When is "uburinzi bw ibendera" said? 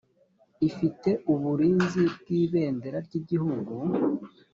1.33-2.97